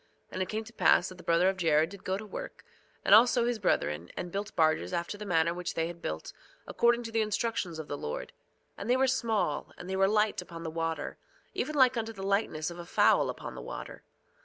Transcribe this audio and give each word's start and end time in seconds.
And 0.31 0.41
it 0.41 0.49
came 0.49 0.63
to 0.63 0.73
pass 0.73 1.09
that 1.09 1.19
the 1.19 1.23
brother 1.23 1.47
of 1.47 1.57
Jared 1.57 1.91
did 1.91 2.03
go 2.03 2.17
to 2.17 2.25
work, 2.25 2.65
and 3.05 3.13
also 3.13 3.45
his 3.45 3.59
brethren, 3.59 4.09
and 4.17 4.31
built 4.31 4.55
barges 4.55 4.93
after 4.93 5.15
the 5.15 5.27
manner 5.27 5.53
which 5.53 5.75
they 5.75 5.85
had 5.85 6.01
built, 6.01 6.33
according 6.65 7.03
to 7.03 7.11
the 7.11 7.21
instructions 7.21 7.77
of 7.77 7.87
the 7.87 7.99
Lord. 7.99 8.33
And 8.79 8.89
they 8.89 8.97
were 8.97 9.05
small, 9.05 9.71
and 9.77 9.87
they 9.87 9.95
were 9.95 10.07
light 10.07 10.41
upon 10.41 10.63
the 10.63 10.71
water, 10.71 11.19
even 11.53 11.75
like 11.75 11.97
unto 11.97 12.13
the 12.13 12.23
lightness 12.25 12.71
of 12.71 12.79
a 12.79 12.85
fowl 12.87 13.29
upon 13.29 13.53
the 13.53 13.61
water. 13.61 14.01